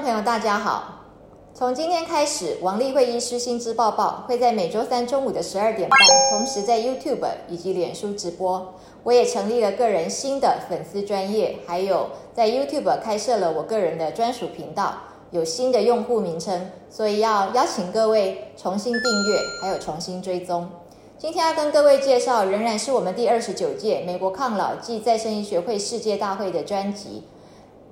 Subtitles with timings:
[0.00, 1.04] 朋友，大家好。
[1.52, 5.98] 从今天开始，王丽慧医师新知报报会在每周三中午的十二点半，
[6.30, 8.74] 同时在 YouTube 以及脸书直播。
[9.02, 14.94] 我也成立了个人新的粉丝专业，还有在 YouTube 开设了我个人的专属频道，
[15.32, 20.66] 有新的用户名称，所以要邀请各位重新订阅，还有重新追踪。
[21.18, 27.24] 今天要跟各位介绍，仍然是我们第二十九届美国抗老暨再生医学会世界大会的专辑。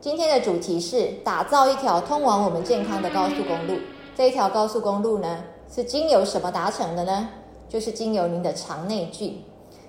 [0.00, 3.80] 今天的主题是打造一条通往我们健康的高速公路。
[4.14, 7.30] 这一条高速公路呢，是经由什么达成的呢？
[7.68, 9.42] 就是经由您的肠内菌。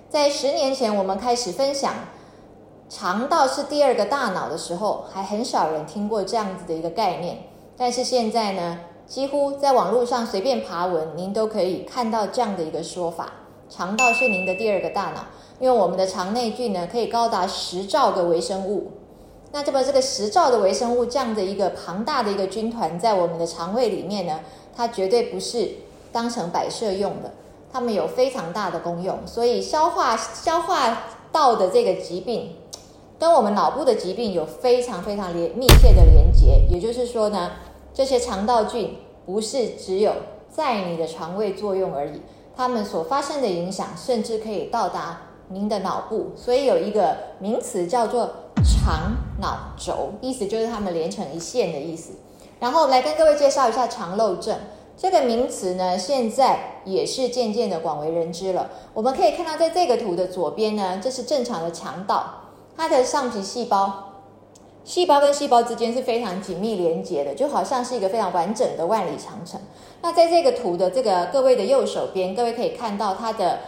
[0.08, 1.94] 在十年前，我们开始分享
[2.88, 7.44] 肠道是第二个大脑的时候，还很少人听过这样子的一个概念。
[7.76, 8.80] 但是现在呢？
[9.06, 13.32] 几乎在网络上随便爬文，您都可以看到这样的一个说法：
[13.68, 15.24] 肠道是您的第二个大脑，
[15.60, 18.90] 因为我们的肠内菌呢可以高达十兆个微生物。
[19.52, 24.40] 那这么这个十兆的微生物这样的一个庞大的一个军团在我们的肠胃里面呢，
[24.76, 25.70] 它绝对不是
[26.12, 27.32] 当成摆设用的，
[27.72, 29.18] 它们有非常大的功用。
[29.26, 32.56] 所以消化消化道的这个疾病，
[33.18, 36.66] 跟我们脑部的疾病有非常非常连密切的连接。
[36.70, 37.50] 也就是说呢。
[37.92, 40.12] 这些肠道菌不是只有
[40.48, 42.22] 在你的肠胃作用而已，
[42.56, 46.32] 它们所发生的影响甚至可以到达您的脑部。
[46.34, 48.30] 所以有一个名词叫做
[48.64, 52.12] 肠脑轴，意思就是它们连成一线的意思。
[52.58, 54.56] 然后来跟各位介绍一下肠漏症
[54.96, 58.70] 这个名词呢，现在也是渐渐的广为人知了。
[58.92, 62.42] 我们可以看到，在这个图的左边呢，这是正常的肠道，
[62.76, 64.08] 它的上皮细胞。
[64.84, 69.60] 细胞跟细胞之间是非常紧密连接的，就好像是一个非常完整的万里长城。
[70.02, 73.60] 那在这个图的这个各位的右手边，各位可以看到它的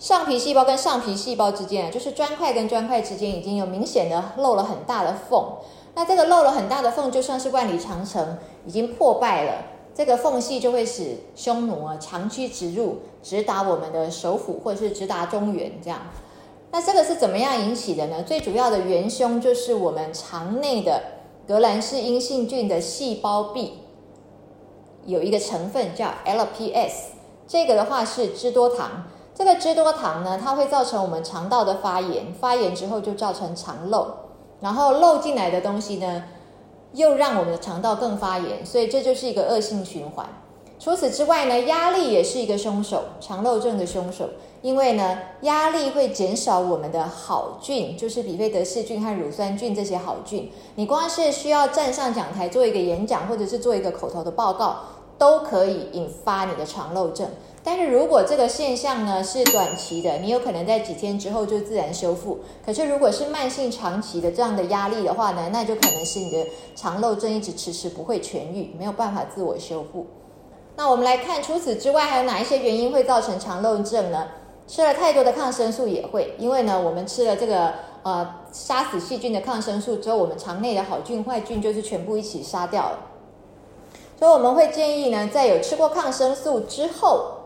[0.00, 5.44] 上皮细胞跟上皮细胞之间，就是砖块跟砖块之间已经有明显的漏了很大的缝。
[5.94, 9.62] 那这个漏了很大的缝，就算是万里长城已经破败了，
[9.94, 16.00] 这个缝隙就会使匈奴啊长驱直入，直达我们的首府，或者是直达中原这样。
[16.70, 18.22] 那这个是怎么样引起的呢？
[18.22, 21.02] 最主要的元凶就是我们肠内的
[21.46, 23.80] 革兰氏阴性菌的细胞壁
[25.04, 27.10] 有一个成分叫 LPS，
[27.46, 29.04] 这个的话是脂多糖。
[29.40, 34.06] 这个脂多糖呢，它会造成我们肠道的发炎，发炎之后就造成肠漏，
[34.60, 36.24] 然后漏进来的东西呢，
[36.92, 40.26] 又让我们的肠道更发炎，所以这就是一个恶性循环。
[40.78, 44.28] 除此之外呢，压力也是一个凶手，肠漏症的凶手。
[44.60, 50.52] 因为呢，压力会减少我们的好菌，就是比菲德氏菌和乳酸菌这些好菌。
[50.74, 54.80] 你光是需要站上讲台做一个演讲，或者是做一个口头的报告，
[55.20, 57.28] 都可以引发你的肠漏症。
[57.62, 62.38] 但是如果这个现象呢是短期的，你有可能在几天之后就自然修复。
[62.64, 70.06] 可是如果是慢性长期的这样的压力的话呢，那就可能是你的肠漏症一直迟迟不会痊愈，没有办法自我修复。
[70.76, 74.26] 那我们来看，除此之外还有哪一些原因会造成肠漏症呢？
[74.66, 82.98] 吃了太多的抗生素也会，因为呢，我们吃了这个呃杀死细菌的抗生素之后，我们肠内的好菌坏菌就是全部一起杀掉了。
[84.20, 87.36] 所以我们会建议呢，在有吃过抗生素之后，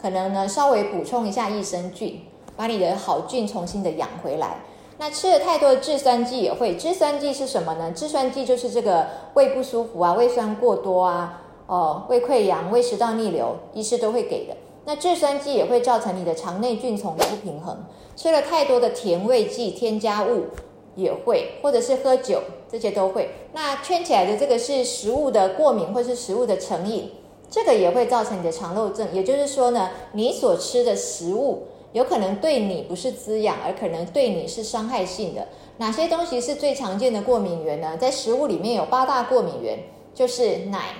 [0.00, 2.22] 可能呢稍微补充一下益生菌，
[2.56, 4.62] 把你的好菌重新的养回来。
[4.96, 7.92] 那吃了太多的制酸剂也会，制酸剂是什么呢？
[7.92, 14.56] 制酸剂就是这个胃不舒服啊，胃酸过多啊，哦，胃溃疡、胃食道逆流，医师都会给的。
[14.86, 17.76] 那制酸剂也会造成你的肠内菌丛不平衡，
[18.16, 20.46] 吃了太多的甜味剂、添加物
[20.94, 22.40] 也会，或者是喝酒，
[22.70, 23.28] 这些都会。
[23.52, 27.10] 那圈起来的这个是食物的过敏或是食物的成瘾，
[27.50, 29.08] 这个也会造成你的肠漏症。
[29.12, 35.46] 也就是说呢，你所吃的食物有可能对你不是滋养，而可能对你是伤害性的。
[35.78, 37.96] 哪些东西是最常见的过敏源呢？
[37.96, 39.78] 在食物里面有八大过敏源，
[40.14, 40.90] 就是奶、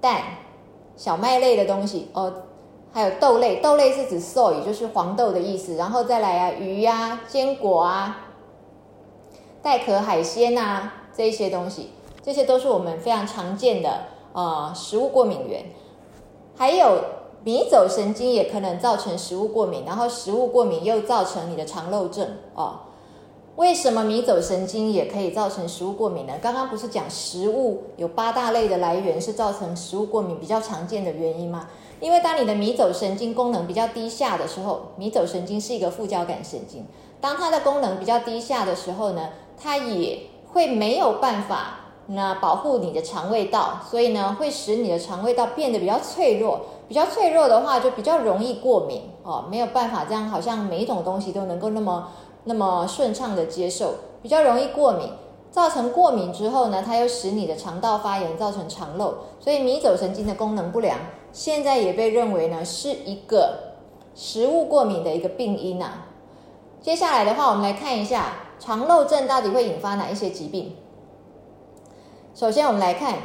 [0.00, 0.22] 蛋、
[0.96, 2.32] 小麦类的东西哦。
[2.92, 5.74] 还有豆类，豆类是指 soy，就是黄豆的意思。
[5.74, 8.25] 然后再来啊，鱼呀、坚果啊、
[9.66, 11.90] 带壳海鲜啊，这一些东西，
[12.22, 14.02] 这些都是我们非常常见的
[14.32, 15.64] 呃食物过敏源。
[16.56, 17.02] 还有
[17.42, 22.82] 迷走神经也可能造成食物过敏，然后食物过敏又造成你的肠漏症哦。
[23.56, 26.34] 为什么迷走神经也可以造成食物过敏呢？
[26.40, 31.68] 刚刚不是讲食物有八大类的来源是造成食物过敏比较常见的原因吗？
[31.98, 36.86] 因为当你的迷走神经功能比较低下的时候，迷走神经是一个副交感神经。
[37.20, 40.20] 当它的功能比较低下的时候呢，它也
[40.52, 46.60] 会没有办法那保护你的肠胃道，所以呢，会使你的肠胃道变得比较脆弱。
[46.88, 52.08] 比较脆弱的话，就比较容易过敏哦，没有办法这样，好像每一种东西都能够那么
[52.44, 55.08] 那么顺畅的接受，比较容易过敏。
[55.50, 60.98] 造成过敏之后呢，它又使你的肠道发炎，造成肠漏，所以迷走神经的功能不良，
[61.32, 63.74] 现在也被认为呢是一个
[64.14, 66.04] 食物过敏的一个病因呐。
[66.86, 70.76] 接下来的话，我们来看一下肠漏症到底会引发哪一些疾病。
[72.32, 73.16] 首先，我们来看，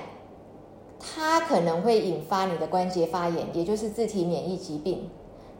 [0.99, 5.11] 它可能会引发你的关节发炎，也就是自体免疫疾病。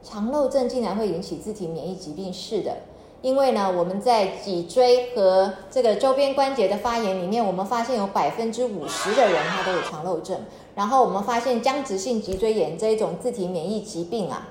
[0.02, 2.34] 肠漏症竟然会引起自体免疫疾病？
[2.34, 2.76] 是的。
[3.22, 10.40] 因为呢，我们在脊椎和这个周边关节的发炎里面，我们发现有百分之五十的人他都有肠漏症。
[10.74, 14.50] 然后我们发现僵直性脊椎炎这一种自体免疫疾病啊，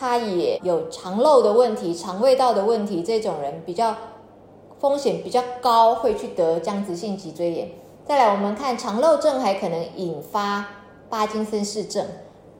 [0.00, 3.94] 它也有肠漏的问题、肠胃道的问题，这种人比较
[4.78, 7.68] 风险比较高，会去得僵直性脊椎炎。
[8.06, 10.64] 再来，我们看肠漏症还可能引发
[11.10, 12.06] 帕金森氏症。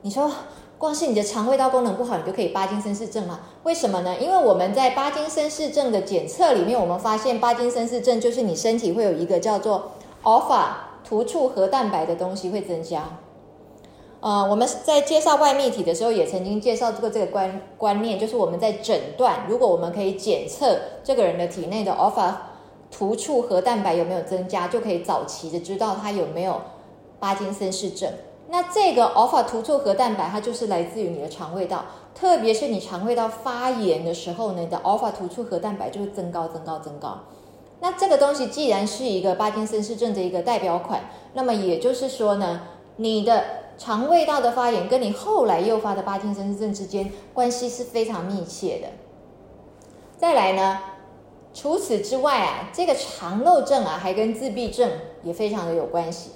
[0.02, 0.31] 你说？
[0.76, 3.40] 光是你的肠胃道功能不好，你就可以巴金森氏症吗？
[3.64, 4.16] 为什么呢？
[4.19, 9.92] 因为我们在巴金森氏症的检测里面，我们发现巴金森氏症就是你身体会有一个叫做
[10.22, 10.69] alpha
[11.06, 13.19] 突触核蛋白的东西会增加。
[14.20, 22.34] 呃，我们在介绍外泌体的时候，也曾经介绍过这个观观念，就是我们在诊断，如果我们可以检测这个人的体内的 alpha
[22.90, 26.61] 突触核蛋白有没有增加，就可以早期的知道他有没有
[27.19, 28.12] 巴金森氏症。
[28.49, 31.84] 那这个 alpha 突触核蛋白，它就是来自于你的肠胃道，
[32.14, 37.20] 特别是你肠胃道发炎的时候呢，你的 alpha 突触核蛋白就会增高、增高、增高。
[37.81, 42.62] 那这个东西既然是一个巴金森氏症的一个代表款，那么也就是说呢，
[42.96, 43.44] 你的
[43.81, 48.88] 肠胃道的发炎跟你后来诱发的巴金森氏症之间关系是非常密切的。
[50.19, 50.79] 再来呢，
[51.55, 54.91] 除此之外啊，这个肠漏症啊，还跟自闭症
[55.23, 56.32] 也非常的有关系。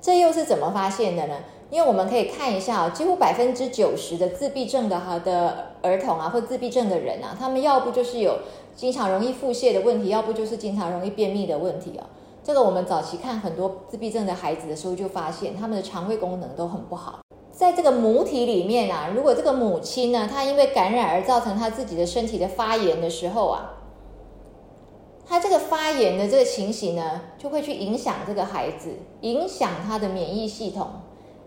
[0.00, 1.38] 这又是怎么发现的呢？
[1.70, 8.38] 因为我们可以看一下几乎百分之九十的自闭症的哈的儿童啊，或自闭症的人啊，他们要不就是有
[8.76, 12.06] 经常容易腹泻的问题，要不就是经常容易便秘的问题啊。
[12.42, 17.20] 这个我们早期看很多自闭症的孩子的时候，就发现他们的肠胃功能都很不好。
[17.52, 23.72] 在这个母体里面啊，如果这个母亲呢，她因为感染而造成她自己的身体的发炎的时候啊。
[25.26, 30.88] 她这个发炎的这个情形呢，就会去影响这个孩子，影响他的免疫系统，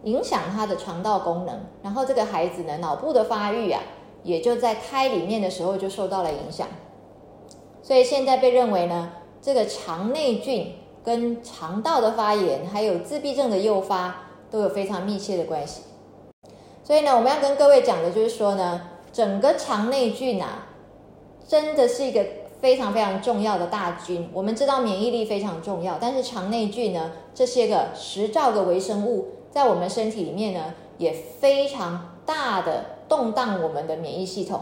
[0.03, 3.81] 影响他的肠道功能，然后这个孩子呢，脑部的发育啊，
[4.23, 6.67] 也就在胎里面的时候就受到了影响。
[7.81, 9.11] 所以现在被认为呢，
[9.41, 15.81] 这个肠内菌跟肠道的发炎，还有自闭症的诱发，都有非常密切的关系。
[16.83, 20.67] 所以呢，我们要跟各位讲的就是说呢，整个肠内菌啊，
[21.47, 22.25] 真的是一个。
[22.63, 34.61] 非常非常重要的大菌，我们知道免疫力非常重要，但是肠内菌呢，这些个十兆个微生物在我们身体里面呢，也非常大的动荡我们的免疫系统。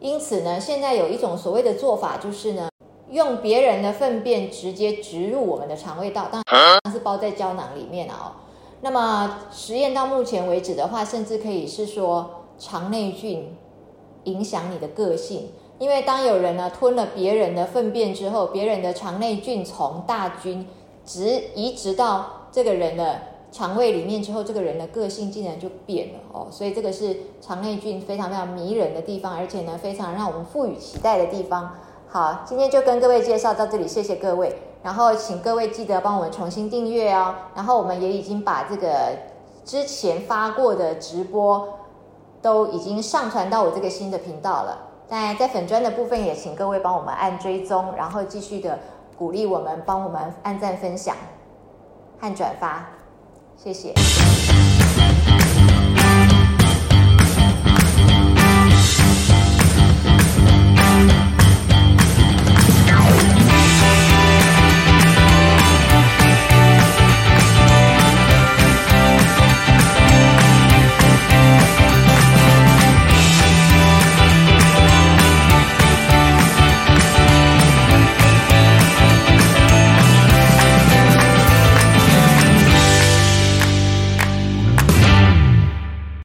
[0.00, 2.70] 因此呢，现在有一种所谓的做法，就是呢，
[3.10, 8.32] 用别人的粪便直接植入我们的肠胃道，当然是包在胶囊里面哦。
[8.80, 13.56] 那么实验到目前为止的话，甚至可以是说肠内菌
[14.24, 15.50] 影响你的个性。
[15.78, 20.66] 因为当有人呢吞了别人的粪便之后，别人的肠内菌从大菌
[21.04, 23.20] 直移植到这个人的
[23.50, 26.46] 肠胃里面之后，这个人的个性竟然就变了哦。
[26.50, 31.74] 所以这个是肠内菌非常非常迷人的地方，而且呢非常让我们赋予期待的地方。
[32.14, 34.56] 好，今天就跟各位介绍到这里，谢谢各位。
[34.84, 37.34] 然后请各位记得帮我们重新订阅哦。
[37.56, 39.10] 然后我们也已经把这个
[39.64, 41.76] 之前发过的直播
[42.40, 44.78] 都已经上传到我这个新的频道了。
[45.08, 48.78] 在在粉砖的部分，也请各位帮我们按追踪，然后继续的
[49.18, 51.16] 鼓励我们，帮我们按赞、分享
[52.20, 52.90] 和转发，
[53.56, 53.92] 谢谢。